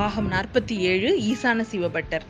[0.00, 2.24] பாகம் நாற்பத்தி ஏழு ஈசான சிவபட்டர்.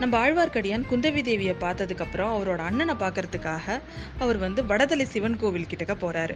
[0.00, 3.80] நம்ம ஆழ்வார்க்கடியான் குந்தவி தேவியை பார்த்ததுக்கப்புறம் அவரோட அண்ணனை பார்க்கறதுக்காக
[4.18, 6.34] அவர் வந்து வடதலை சிவன் கோவில் கிட்டக்க போறாரு.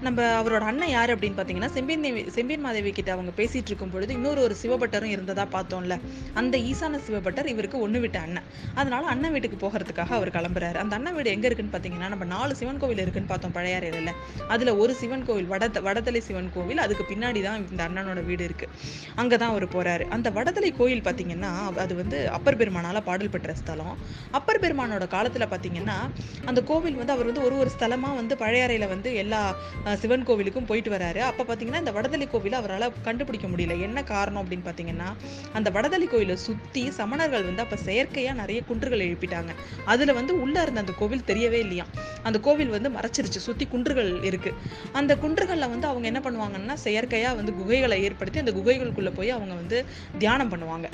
[0.00, 4.12] நம்ம அவரோட அண்ணன் யார் அப்படின்னு பார்த்தீங்கன்னா செம்பியன் தேவி செம்பியன் மாதேவி கிட்ட அவங்க பேசிட்டு இருக்கும் பொழுது
[4.12, 6.00] இன்னொரு ஒரு சிவபட்டரும் இருந்ததா பார்த்தோம்ல.
[6.34, 8.42] அந்த ஈசான சிவபட்டர் இவருக்கு ஒன்று விட்ட அண்ணன்.
[8.74, 10.74] அதனால அண்ணன் வீட்டுக்கு போகிறதுக்காக அவர் கிளம்புறாரு.
[10.74, 14.14] அந்த அண்ணன் வீடு எங்க இருக்குன்னு பார்த்தீங்கன்னா நம்ம நாலு சிவன் கோவில் இருக்குன்னு பார்த்தோம் பழையாறையில
[14.48, 18.68] அதுல ஒரு சிவன் கோவில் வட வடதலை சிவன் கோவில் அதுக்கு பின்னாடி தான் இந்த அண்ணனோட வீடு இருக்கு.
[19.16, 20.06] அங்கதான் அவர் போறாரு.
[20.08, 23.98] அந்த வடதலை கோயில் பார்த்தீங்கன்னா அது வந்து அப்பர் பெருமானால் பாடல் பெற்ற ஸ்தலம்.
[24.30, 25.98] அப்பர் பெருமானோட காலத்துல பார்த்தீங்கன்னா
[26.44, 29.54] அந்த கோவில் வந்து அவர் வந்து ஒரு ஒரு ஸ்தலமா வந்து பழையாறையில வந்து எல்லா
[29.98, 31.18] சிவன் கோவிலுக்கும் போயிட்டு வராரு.
[31.30, 33.80] அப்ப பார்த்தீங்கன்னா இந்த வடதலை கோவிலை அவரால் கண்டுபிடிக்க முடியல.
[33.80, 35.08] என்ன காரணம் அப்படின்னு பார்த்தீங்கன்னா
[35.52, 39.52] அந்த வடதளி கோயிலை சுத்தி சமணர்கள் வந்து அப்ப செயற்கையா நிறைய குன்றுகள் எழுப்பிட்டாங்க.
[39.84, 41.86] அதுல வந்து உள்ள இருந்த அந்த கோவில் தெரியவே இல்லையா?
[42.22, 43.42] அந்த கோவில் வந்து மறைச்சிருச்சு.
[43.46, 44.54] சுத்தி குன்றுகள் இருக்கு.
[44.92, 49.84] அந்த குன்றுகள்ல வந்து அவங்க என்ன பண்ணுவாங்கன்னா செயற்கையா வந்து குகைகளை ஏற்படுத்தி அந்த குகைகளுக்குள்ள போய் அவங்க வந்து
[50.18, 50.86] தியானம் பண்ணுவாங்க.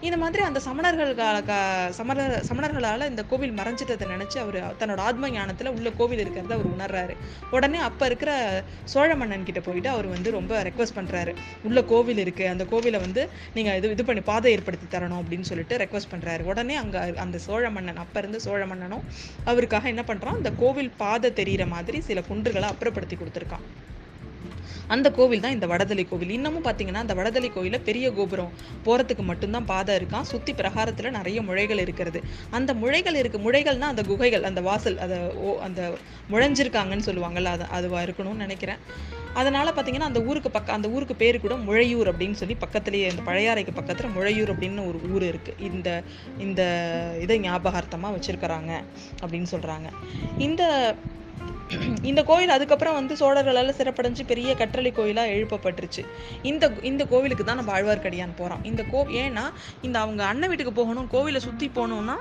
[0.00, 1.14] இந்த மாதிரி அந்த சமணர்கள்
[1.48, 1.54] க
[1.98, 7.14] சமணர் சமணர்களால் இந்த கோவில் மறைஞ்சிட்டதை நினச்சி அவர் தன்னோட ஆத்ம ஞானத்தில் உள்ள கோவில் இருக்கிறத அவர் உணர்றாரு.
[7.56, 8.32] உடனே அப்போ இருக்கிற
[8.92, 11.34] சோழ மன்னன் கிட்ட போயிட்டு அவர் வந்து ரொம்ப ரெக்வஸ்ட் பண்ணுறாரு
[11.68, 13.24] உள்ள கோவில் இருக்குது அந்த கோவிலை வந்து
[13.58, 17.64] நீங்கள் இது இது பண்ணி பாதை ஏற்படுத்தி தரணும் அப்படின்னு சொல்லிட்டு ரெக்வஸ்ட் பண்ணுறாரு உடனே அங்கே அந்த சோழ
[17.78, 19.06] மன்னன் அப்போ இருந்த சோழ மன்னனும்
[19.52, 23.66] அவருக்காக என்ன பண்ணுறான் அந்த கோவில் பாதை தெரிகிற மாதிரி சில குன்றுகளை அப்புறப்படுத்தி கொடுத்துருக்கான்.
[24.94, 26.34] அந்த கோவில் தான் இந்த வடதலை கோவில்.
[26.38, 28.52] இன்னமும் பார்த்தீங்கன்னா அந்த வடதலை கோயிலில் பெரிய கோபுரம்
[28.86, 32.22] போகிறதுக்கு மட்டும்தான் பாதை இருக்கான் சுற்றி பிரகாரத்தில் நிறைய முழைகள் இருக்கிறது.
[32.50, 35.82] அந்த முழைகள் இருக்கு முழைகள்னா அந்த குகைகள் அந்த வாசல் அதை ஓ அந்த
[36.32, 38.80] முழைஞ்சிருக்காங்கன்னு சொல்லுவாங்கள்ல அது அதுவாக இருக்கணும்னு நினைக்கிறேன்.
[39.40, 43.72] அதனால பார்த்தீங்கன்னா அந்த ஊருக்கு பக்க அந்த ஊருக்கு பேர் கூட முழையூர் அப்படின்னு சொல்லி பக்கத்துலேயே இந்த பழையாறைக்கு
[43.74, 45.52] பக்கத்தில் முழையூர் அப்படின்னு ஒரு ஊர் இருக்கு.
[45.68, 45.88] இந்த
[46.44, 46.62] இந்த
[47.24, 48.72] இதை ஞாபகார்த்தமாக வச்சிருக்கிறாங்க
[49.22, 49.88] அப்படின்னு சொல்றாங்க.
[50.38, 50.62] இந்த
[52.02, 56.02] இந்த கோயில் அதுக்கப்புறம் வந்து சோழர்களால் சிறப்படைஞ்சு பெரிய கற்றலை கோயிலா எழுப்பப்பட்டுருச்சு.
[56.42, 58.64] இந்த இந்த கோவிலுக்கு தான் நம்ம ஆழ்வார்க்கடியான் போறோம்.
[58.70, 59.44] இந்த கோ ஏன்னா
[59.82, 62.16] இந்த அவங்க அண்ணன் வீட்டுக்கு போகணும் கோவிலை சுத்தி போகணும்னா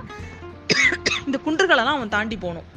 [1.25, 2.69] இந்த குன்றுகளெல்லாம் அவன் தாண்டி போகணும்.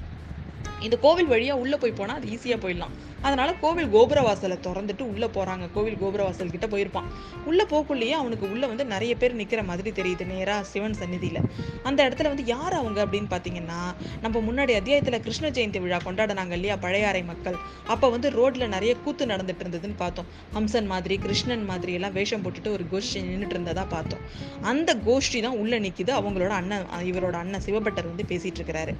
[0.81, 2.94] இந்த கோவில் வழியா உள்ள போய் போனா அது ஈஸியா போயிடலாம்.
[3.22, 5.69] அதனால கோவில் கோபுர வாசலை திறந்துட்டு உள்ள போறாங்க.
[5.72, 7.04] கோவில் கோபுர வாசல் கிட்ட போயிருப்பான்.
[7.44, 10.27] உள்ள போக்குள்ளேயே அவனுக்கு உள்ள வந்து நிறைய பேர் நிக்கிற மாதிரி தெரியுது.
[10.27, 11.38] நேரா சிவன் சந்நிதியில.
[11.82, 16.77] அந்த இடத்துல வந்து யார் அவங்க அப்படின்னு பாத்தீங்கன்னா நம்ம முன்னாடி அத்தியாயத்துல கிருஷ்ண ஜெயந்தி விழா கொண்டாடினாங்க இல்லையா
[16.77, 17.56] பழையாறை மக்கள்.
[17.87, 20.27] அப்ப வந்து ரோட்ல நிறைய கூத்து நடந்துட்டு இருந்ததுன்னு பார்த்தோம்.
[20.54, 24.21] ஹம்சன் மாதிரி கிருஷ்ணன் மாதிரி எல்லாம் வேஷம் போட்டுட்டு ஒரு கோஷ்டி நின்றுட்டு இருந்ததா பார்த்தோம்.
[24.62, 26.12] அந்த கோஷ்டி தான் உள்ள நிக்குது.
[26.21, 28.94] அவங்களோட அண்ணன் இவரோட அண்ணன் சிவபட்டர் வந்து பேசிட்டு இருக்கிறாரு.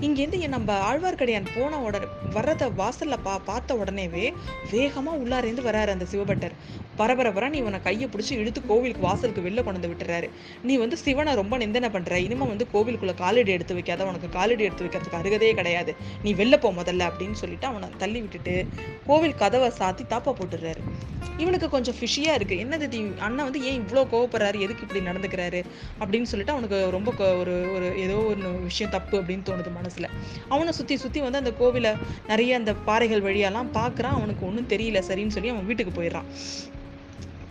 [0.00, 4.26] இங்கேருந்து என் நம்ம ஆழ்வார்க்கடியான் போன உடனே வர்றத வாசல்ல பா பார்த்த உடனேவே
[4.70, 6.54] வேகமாக உள்ளாரேந்து வராரு அந்த சிவபட்டர்.
[6.98, 10.28] பரபரபரா நீ இவனை கையை பிடிச்சி இழுத்து கோவிலுக்கு வாசலுக்கு வெளில கொண்டு வந்து விட்டுறாரு.
[10.62, 12.18] நீ வந்து சிவனை ரொம்ப நிந்தனை பண்ற.
[12.26, 14.06] இனிமே வந்து கோவிலுக்குள்ள காலடி எடுத்து வைக்காத.
[14.10, 15.94] உனக்கு காலடி எடுத்து வைக்கிறதுக்கு அருகதே கிடையாது.
[16.22, 18.56] நீ வெளில போ முதல்ல அப்படின்னு சொல்லிட்டு அவனை தள்ளி விட்டுட்டு
[19.06, 20.82] கோவில் கதவை சாத்தி தாப்பா போட்டுடுறாரு.
[21.36, 22.54] இவனுக்கு கொஞ்சம் ஃபிஷியாக இருக்கு.
[22.54, 24.58] என்னது இது அண்ணன் வந்து ஏன் இவ்வளோ கோவப்படுறாரு?
[24.58, 25.64] எதுக்கு இப்படி நடந்துக்கிறாரு?
[26.00, 30.08] அப்படின்னு சொல்லிட்டு அவனுக்கு ரொம்ப கோ- ஒரு ஒரு ஏதோ ஒரு விஷயம் தப்பு அப்படின்னு தோணுது மனசுல.
[30.48, 31.96] அவனை சுத்தி சுத்தி வந்து அந்த கோவில
[32.28, 36.24] நிறைய அந்த பாறைகள் வழியெல்லாம் பார்க்குறான் அவனுக்கு ஒன்றும் தெரியல சரின்னு சொல்லி அவன் வீட்டுக்கு போயிடுறான்.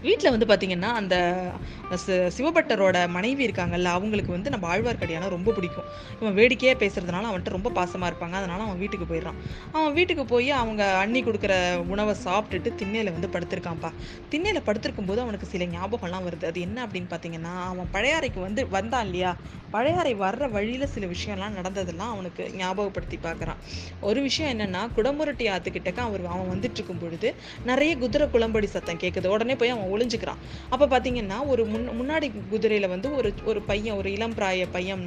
[0.02, 1.42] வீட்டில் வந்து பார்த்தீங்கன்னா அந்த
[1.90, 5.84] சி- சிவபட்டரோட மனைவி இருக்காங்கல்ல அவங்களுக்கு வந்து நம்ம ஆழ்வார்க்கடியானா ரொம்ப பிடிக்கும்.
[6.22, 8.32] இவன் வேடிக்கையாக பேசுறதுனால அவன்கிட்ட ரொம்ப பாசமாக இருப்பாங்க.
[8.32, 9.34] அதனால அவன் வீட்டுக்கு போயிடுறான்.
[9.72, 13.92] அவன் வீட்டுக்கு போய் அவங்க அண்ணி கொடுக்குற உணவை சாப்பிட்டுட்டு திண்ணையில் வந்து படுத்திருக்கான்ப்பா.
[14.30, 16.46] திண்ணையில் படுத்திருக்கும் போது அவனுக்கு சில ஞாபகம்லாம் வருது.
[16.46, 19.36] அது என்ன அப்படின்னு பார்த்தீங்கன்னா அவன் பழையாறைக்கு வந்து வந்தான் இல்லையா?
[19.72, 23.56] பழையாறை வர்ற வழியில் சில விஷயம்லாம் நடந்ததெல்லாம் அவனுக்கு ஞாபகப்படுத்தி பார்க்குறான்
[24.02, 27.36] ஒரு விஷயம் என்னென்னா குடமுரட்டி ஆத்துக்கிட்டக்க அவர் அவன் வந்துட்டு இருக்கும் பொழுது
[27.66, 30.42] நிறைய குதிரை குளம்படி சத்தம் கேட்குது உடனே போய் அவன் ஒளிஞ்சுக்கிறான்.
[30.74, 35.04] அப்போ பார்த்தீங்கன்னா ஒரு முன் முன்னாடி குதிரையில் வந்து ஒரு ஒரு பையன் ஒரு இளம் பிராய பையன்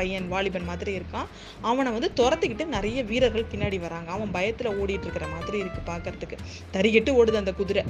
[0.00, 1.28] பையன் வாலிபன் மாதிரி இருக்கான்.
[1.70, 4.10] அவனை வந்து துரத்திக்கிட்டு நிறைய வீரர்கள் பின்னாடி வராங்க.
[4.16, 6.38] அவன் பயத்தில் ஓடிட்டு இருக்கிற மாதிரி இருக்குது பார்க்கறதுக்கு
[6.76, 7.84] தறிகிட்டு ஓடுது அந்த குதிரை.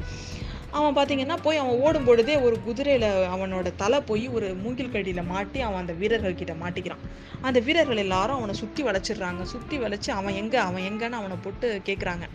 [0.78, 5.58] அவன் பார்த்தீங்கன்னா போய் அவன் ஓடும் பொழுதே ஒரு குதிரையில் அவனோட தலை போய் ஒரு மூங்கில் கடியில் மாட்டி
[5.66, 7.04] அவன் அந்த வீரர்கள் கிட்ட மாட்டிக்கிறான்.
[7.48, 9.42] அந்த வீரர்கள் எல்லாரும் அவனை சுற்றி வளைச்சிடுறாங்க.
[9.54, 12.26] சுற்றி வளைச்சு அவன் எங்கே அவன் எங்கன்னு அவனை போட்டு கேட்குறாங்க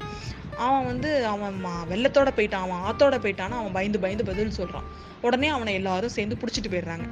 [0.57, 4.83] அவன் வந்து அவன் வெள்ளத்தோட போயிட்டான் அவன் ஆத்தோட போயிட்டான்னு அவன் பயந்து பயந்து பதில் சொல்கிறான்
[5.21, 7.09] உடனே அவனை எல்லாரும் சேர்ந்து பிடிச்சிட்டு போயிடுறாங்க.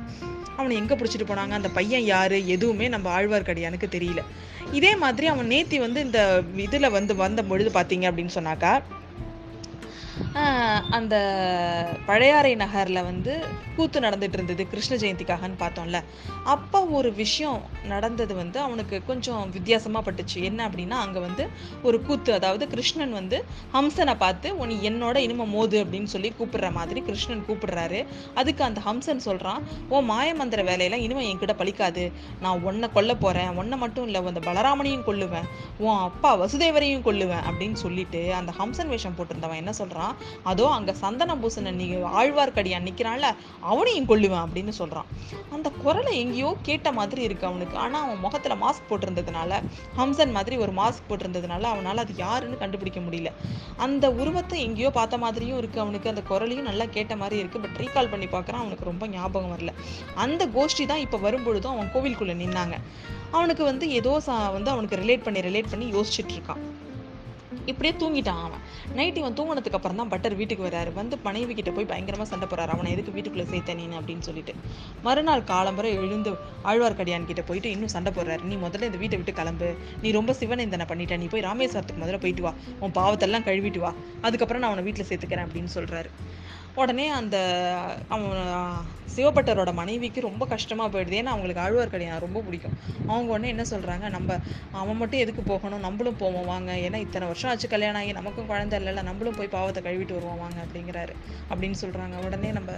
[0.57, 1.49] அவனை எங்கே பிடிச்சிட்டு போனாங்க?
[1.49, 2.47] அந்த பையன் யாரு?
[2.47, 4.23] எதுவுமே நம்ம ஆழ்வார்க்கடியானுக்கு தெரியல.
[4.71, 8.81] இதே மாதிரி அவன் நேத்தி வந்து இந்த இதில் வந்து வந்த பொழுது பார்த்தீங்க அப்படின்னு சொன்னாக்கா
[10.97, 11.15] அந்த
[12.09, 13.33] பழையாறை நகரில் வந்து
[13.75, 15.99] கூத்து நடந்துட்டு இருந்தது கிருஷ்ண ஜெயந்திக்காகன்னு பார்த்தோம்ல.
[16.53, 17.59] அப்போ ஒரு விஷயம்
[17.91, 20.37] நடந்தது வந்து அவனுக்கு கொஞ்சம் வித்தியாசமாக பட்டுச்சு.
[20.49, 21.43] என்ன அப்படின்னா அங்கே வந்து
[21.87, 23.37] ஒரு கூத்து அதாவது கிருஷ்ணன் வந்து
[23.75, 28.01] ஹம்சனை பார்த்து உன்னை என்னோட இனிமே மோது அப்படின்னு சொல்லி கூப்பிடுற மாதிரி கிருஷ்ணன் கூப்பிடுறாரு.
[28.41, 32.05] அதுக்கு அந்த ஹம்சன் சொல்கிறான் ஓ மாயமந்திர வேலையெல்லாம் இனிமே என்கிட்ட பலிக்காது
[32.45, 35.47] நான் உன்னை கொல்ல போகிறேன் உன்னை மட்டும் இல்லை அந்த பலராமனையும் கொல்லுவேன்.
[35.85, 40.93] உன் அப்பா வசுதேவரையும் கொல்லுவேன் அப்படின்னு சொல்லிட்டு அந்த ஹம்சன் வேஷம் போட்டிருந்தவன் என்ன சொல்கிறான் சொல்கிறான் அதோ அங்கே
[41.03, 41.85] சந்தனம் பூசன நீ
[42.19, 43.27] ஆழ்வார்க்கடியான் நிற்கிறான்ல
[43.71, 45.07] அவனையும் கொள்ளுவேன் அப்படின்னு சொல்கிறான்
[45.55, 47.77] அந்த குரலை எங்கேயோ கேட்ட மாதிரி இருக்கு அவனுக்கு.
[47.77, 49.61] ஆனால் அவன் முகத்தில் மாஸ்க் போட்டிருந்ததுனால
[49.97, 53.31] ஹம்சன் மாதிரி ஒரு மாஸ்க் போட்டிருந்ததுனால அவனால் அது யாருன்னு கண்டுபிடிக்க முடியல.
[53.77, 56.09] அந்த உருவத்தை எங்கேயோ பார்த்த மாதிரியும் இருக்கு அவனுக்கு.
[56.09, 57.59] அந்த குரலையும் நல்லா கேட்ட மாதிரி இருக்கு.
[57.59, 59.73] பட் ரீகால் பண்ணி பார்க்குறான் அவனுக்கு ரொம்ப ஞாபகம் வரல.
[60.15, 62.77] அந்த கோஷ்டி தான் இப்போ வரும்பொழுதும் அவன் கோவிலுக்குள்ளே நின்னாங்க.
[63.31, 66.63] அவனுக்கு வந்து ஏதோ சா வந்து அவனுக்கு ரிலேட் பண்ணி ரிலேட் பண்ணி யோசிச்சுட்டு இருக்கான்.
[67.65, 68.59] இப்படியே தூங்கிட்டான் அவன்.
[68.93, 70.93] நைட் இவன் தூங்கினதுக்கு அப்புறம் தான் பட்டர் வீட்டுக்கு வராரு.
[70.93, 74.53] வந்து மனைவி கிட்ட போய் பயங்கரமா சண்டை போறாரு அவனை எதுக்கு வீட்டுக்குள்ள சேர்த்த நீ அப்படின்னு சொல்லிட்டு.
[75.01, 76.31] மறுநாள் காலம்பரம் எழுந்து
[76.63, 78.41] ஆழ்வார்க்கடியான் கிட்ட போயிட்டு இன்னும் சண்டை போடுறாரு.
[78.41, 79.75] நீ முதல்ல இந்த வீட்டை விட்டு கிளம்பு.
[80.01, 81.17] நீ ரொம்ப சிவனேந்தனை பண்ணிட்ட.
[81.17, 82.53] நீ போய் ராமேஸ்வரத்துக்கு முதல்ல போயிட்டு வா.
[82.79, 83.93] உன் பாவத்தெல்லாம் கழுவிட்டு வா.
[84.21, 86.09] அதுக்கப்புறம் நான் அவனை வீட்டுல சேர்த்துக்கிறேன் அப்படின்னு சொல்றாரு.
[86.75, 87.37] உடனே அந்த
[88.07, 88.29] அவன்
[89.15, 91.17] சிவபட்டரோட மனைவிக்கு ரொம்ப கஷ்டமாக போயிடுது.
[91.21, 92.75] ஏன்னா அவங்களுக்கு ஆழ்வார்க்கடியான் ரொம்ப பிடிக்கும்.
[93.07, 94.37] அவங்க உடனே என்ன சொல்கிறாங்க நம்ம
[94.71, 95.79] அவன் மட்டும் எதுக்கு போகணும்?
[95.79, 96.71] நம்மளும் போவோம் வாங்க.
[96.73, 100.59] ஏன்னா இத்தனை வருஷம் ஆச்சு கல்யாணம் ஆகி நமக்கும் குழந்தை இல்லைல்ல நம்மளும் போய் பாவத்தை கழுவிட்டு வருவோம் வாங்க
[100.65, 101.15] அப்படிங்கிறாரு.
[101.51, 102.71] அப்படின்னு சொல்கிறாங்க உடனே நம்ம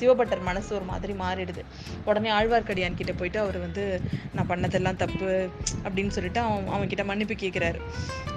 [0.00, 1.62] சிவபட்டர் மனசு ஒரு மாதிரி மாறிடுது.
[2.04, 4.00] உடனே ஆழ்வார்க்கடியான் கிட்ட போயிட்டு அவர் வந்து
[4.34, 5.48] நான் பண்ணதெல்லாம் தப்பு
[5.84, 7.80] அப்படின்னு சொல்லிட்டு அவன் அவன் கிட்ட மன்னிப்பு கேட்குறாரு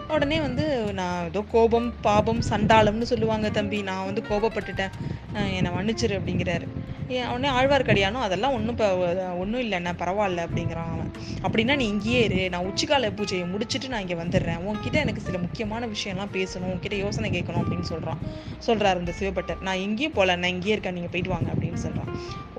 [0.07, 0.63] உடனே வந்து
[0.93, 3.81] நான் ஏதோ கோபம் பாபம் சண்டாளம்னு சொல்லுவாங்க தம்பி.
[3.81, 4.93] நான் வந்து கோபப்பட்டுட்டேன்.
[5.33, 6.67] என்னை மன்னிச்சிரு அப்படிங்கிறாரு.
[7.07, 8.95] ஏன் உடனே ஆழ்வார்க்கடியானும் அதெல்லாம் ஒன்றும் இப்போ
[9.37, 11.11] ஒன்றும் இல்லைண்ணா பரவாயில்ல அப்படிங்கிறான் அவன்.
[11.41, 14.59] அப்படின்னா நீ இங்கேயே இரு நான் உச்சிக்கால பூஜையை முடிச்சுட்டு நான் இங்கே வந்துடுறேன்.
[14.67, 18.17] உன்கிட்ட எனக்கு சில முக்கியமான விஷயம்லாம் பேசணும் உன்கிட்ட யோசனை கேட்கணும் அப்படின்னு சொல்கிறான்
[18.57, 19.61] சொல்கிறார் இந்த சிவபட்டர்.
[19.61, 22.07] நான் எங்கேயும் போகல நான் இங்கேயே இருக்கேன் நீங்கள் போயிட்டு வாங்க அப்படின்னு சொல்கிறான்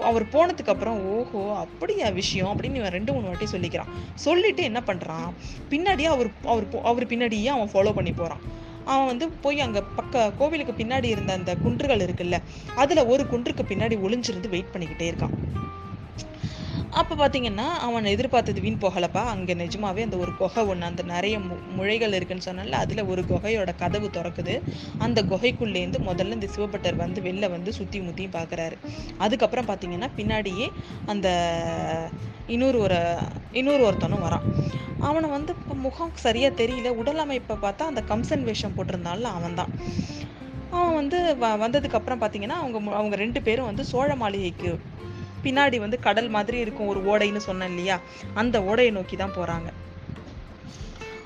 [0.01, 3.89] அவர் போனதுக்கு அப்புறம் ஓஹோ அப்படியா விஷயம் அப்படின்னு இவன் ரெண்டு மூணு வாட்டி சொல்லிக்கிறான்.
[4.15, 5.33] சொல்லிட்டு என்ன பண்ணுறான்
[5.71, 8.41] பின்னாடியே அவர் அவர் போ- அவர் பின்னாடியே அவன் ஃபாலோ பண்ணி போகிறான்
[8.93, 12.39] அவன் வந்து போய் அங்கே பக்க கோவிலுக்கு பின்னாடி இருந்த அந்த குன்றுகள் இருக்குல்ல
[12.83, 15.35] அதில் ஒரு குன்றுக்கு பின்னாடி ஒளிஞ்சிருந்து வெயிட் பண்ணிக்கிட்டே இருக்கான்.
[16.91, 19.25] அப்ப பாத்தீங்கன்னா அவன் எதிர்பார்த்தது வீண் போகலப்பா.
[19.25, 23.75] அங்க நிஜமாவே அந்த ஒரு குகை ஒன்று அந்த நிறைய மு- முழைகள் இருக்குன்னு சொன்னால அதுல ஒரு குகையோட
[23.77, 24.61] கதவு திறக்குது.
[24.99, 28.73] அந்த குகைக்குள்ளேருந்து முதல்ல இந்த சிவபட்டர் வந்து வெளில வந்து சுத்தி முத்தியும் பாக்குறாரு.
[29.19, 30.69] அதுக்கப்புறம் பாத்தீங்கன்னா பின்னாடியே
[31.07, 31.63] அந்த
[32.47, 33.17] இன்னொரு ஒரு
[33.53, 34.73] இன்னொரு ஒருத்தனும் வரான்.
[35.01, 36.89] அவனை வந்து இப்போ முகம் சரியா தெரியல.
[36.89, 39.69] உடல் அமைப்பை பார்த்தா அந்த கம்சன் வேஷம் போட்டிருந்தான்ல அவன்தான்.
[40.71, 44.81] அவன் வந்து வ- வந்ததுக்கு அப்புறம் அவங்க அவங்க ரெண்டு பேரும் வந்து சோழ மாளிகைக்கு
[45.45, 47.97] பின்னாடி வந்து கடல் மாதிரி இருக்கும் ஒரு ஓடைன்னு சொன்னேன் இல்லையா?
[48.43, 49.69] அந்த ஓடையை நோக்கி தான் போறாங்க.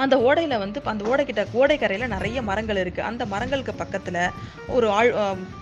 [0.02, 3.00] அந்த ஓடையில வந்து அந்த ஓடைக்கிட்ட ஓடைக்கரையில நிறைய மரங்கள் இருக்கு.
[3.10, 4.26] அந்த மரங்களுக்கு பக்கத்துல
[4.76, 5.10] ஒரு ஆழ்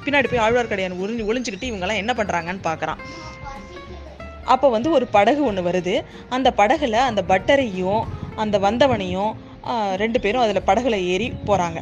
[0.05, 3.01] பின்னாடி போய் ஆழ்வார்க்கடையான் ஒளிஞ்சு ஒளிஞ்சுக்கிட்டு இவங்கெல்லாம் என்ன பண்றாங்கன்னு பார்க்குறான்.
[4.53, 5.95] அப்போ வந்து ஒரு படகு ஒண்ணு வருது.
[6.37, 8.03] அந்த படகுல அந்த பட்டரையும்
[8.45, 9.33] அந்த வந்தவனையும்
[10.03, 11.81] ரெண்டு பேரும் அதுல படகுல ஏறி போறாங்க.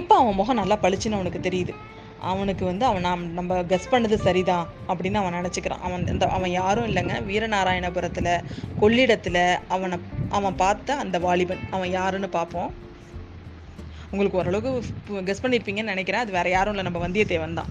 [0.00, 1.74] இப்போ அவன் முகம் நல்லா பளிச்சுன்னு அவனுக்கு தெரியுது.
[2.20, 5.80] அவனுக்கு வந்து அவன் நாம் நம்ம கெஸ் பண்ணது சரிதான் அப்படின்னு அவன் நினச்சிக்கிறான்.
[5.80, 7.24] அவன் இந்த அவன் யாரும் இல்லைங்க.
[7.24, 8.44] வீரநாராயணபுரத்தில்
[8.80, 9.98] கொள்ளிடத்துல அவனை
[10.28, 11.58] அவன் பார்த்த அந்த வாலிபன்.
[11.70, 12.74] அவன் யாருன்னு பார்ப்போம்.
[14.10, 16.20] உங்களுக்கு ஓரளவுக்கு கெஸ் பண்ணியிருப்பீங்கன்னு நினைக்கிறேன்.
[16.20, 16.92] அது வேற யாரும் இல்லை.
[16.92, 17.68] நம்ம வந்தியத்தேவன் தான்.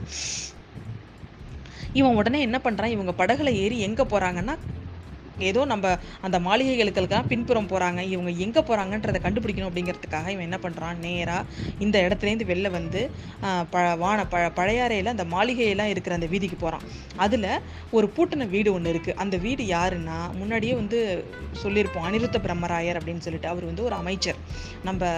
[1.93, 2.85] இவன் உடனே என்ன பண்றான்?
[2.85, 4.57] இவங்க படகுல ஏறி எங்க போறாங்கன்னா
[5.39, 11.45] ஏதோ நம்ம அந்த மாளிகைகளுக்கெல்லாம் பின்புறம் போகிறாங்க இவங்க எங்கே போகிறாங்கன்றதை கண்டுபிடிக்கணும் அப்படிங்கிறதுக்காக இவன் என்ன பண்ணுறான் நேராக
[11.79, 13.01] இந்த இடத்துலேருந்து வெளில வந்து
[13.73, 16.85] ப வான ப பழையாறையில் அந்த மாளிகையெல்லாம் இருக்கிற அந்த வீதிக்கு போகிறான்
[17.17, 17.49] அதில்
[17.91, 20.99] ஒரு பூட்டின வீடு ஒன்று இருக்குது அந்த வீடு யாருன்னா முன்னாடியே வந்து
[21.63, 24.39] சொல்லியிருப்போம் அனிருத்த பிரம்மராயர் அப்படின்னு சொல்லிட்டு அவர் வந்து ஒரு அமைச்சர்.
[24.83, 25.09] நம்ம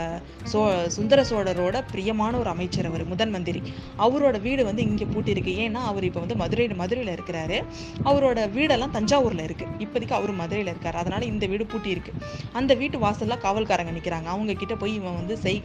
[0.51, 3.61] சோ சுந்தர சோழரோட பிரியமான ஒரு அமைச்சர் அவர் முதன் மந்திரி.
[3.97, 5.53] அவரோட வீடு வந்து இங்கே பூட்டியிருக்கு.
[5.65, 7.57] ஏன்னா அவர் இப்போ வந்து மதுரை மதுரையில் இருக்கிறாரு.
[8.03, 10.97] அவரோட வீடெல்லாம் தஞ்சாவூரில் இருக்குது இப்போதைக்கு அவர் மதுரையில் இருக்கார்.
[11.01, 12.11] அதனால் இந்த வீடு பூட்டி இருக்கு.
[12.59, 15.61] அந்த வீட்டு வாசலில் காவல்காரங்க நிற்கிறாங்க அவங்க கிட்ட போய் இவன் வந்து செய்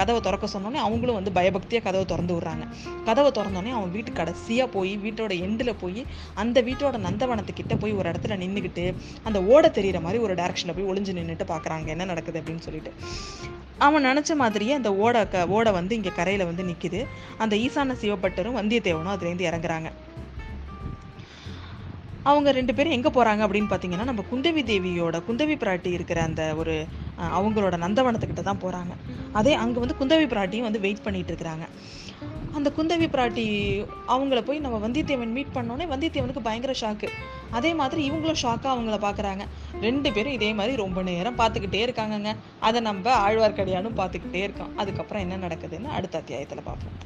[0.00, 2.66] கதவை திறக்க சொன்னோடனே அவங்களும் வந்து பயபக்தியாக கதவை திறந்து விடுறாங்க.
[3.08, 6.02] கதவை திறந்தோடனே அவன் வீட்டு கடைசியாக போய் வீட்டோட எண்டில் போய்
[6.34, 8.86] அந்த வீட்டோட நந்தவனத்துக்கிட்ட போய் ஒரு இடத்துல நின்றுக்கிட்டு
[9.24, 12.92] அந்த ஓடை தெரிகிற மாதிரி ஒரு டேரக்ஷனில் போய் ஒளிஞ்சு நின்றுட்டு பார்க்குறாங்க என்ன நடக்குது அப்படின்னு சொல்லிட்டு.
[13.86, 17.00] அவன் நினச்ச மாதிரியே அந்த ஓடை க ஓடை வந்து இங்கே கரையில் வந்து நிற்கிது
[17.38, 19.90] அந்த ஈசான சிவப்பட்டரும் வந்தியத்தேவனும் அதுலேருந்து இறங்குறாங்க.
[22.22, 26.74] அவங்க ரெண்டு பேரும் எங்கே போகிறாங்க அப்படின்னு பார்த்தீங்கன்னா நம்ம குந்தவி தேவியோட குந்தவி பிராட்டி இருக்கிற அந்த ஒரு
[27.38, 28.92] அவங்களோட நந்தவனத்துக்கிட்ட தான் போகிறாங்க
[29.32, 31.66] அதே அங்கே வந்து குந்தவி பிராட்டியும் வந்து வெயிட் பண்ணிட்டு இருக்கிறாங்க.
[32.54, 33.44] அந்த குந்தவி பிராட்டி
[34.08, 37.08] அவங்கள போய் நம்ம வந்தியத்தேவன் மீட் பண்ணோன்னே வந்தியத்தேவனுக்கு பயங்கர ஷாக்கு
[37.50, 39.46] அதே மாதிரி இவங்களும் ஷாக்காக அவங்கள பார்க்குறாங்க
[39.80, 42.32] ரெண்டு பேரும் இதே மாதிரி ரொம்ப நேரம் பார்த்துக்கிட்டே இருக்காங்கங்க.
[42.60, 44.76] அதை நம்ம ஆழ்வார்க்கடியானும் பார்த்துக்கிட்டே இருக்கோம்.
[44.76, 46.98] அதுக்கப்புறம் என்ன நடக்குதுன்னு அடுத்த அத்தியாயத்தில் பார்ப்போம்